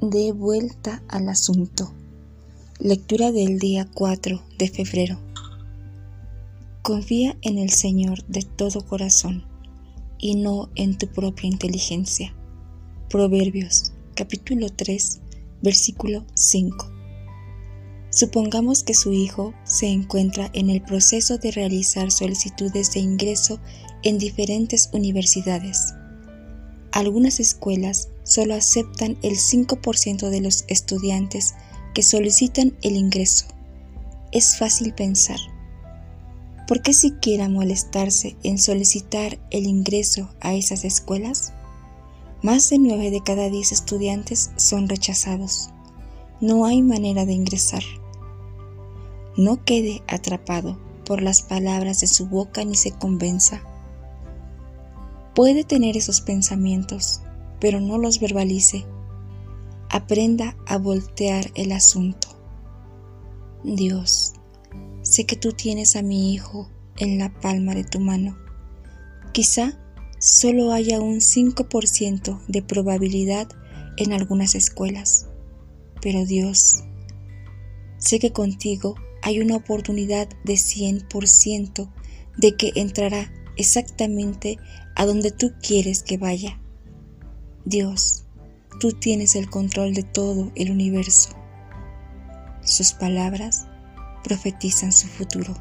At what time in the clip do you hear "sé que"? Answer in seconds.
65.02-65.36, 77.98-78.32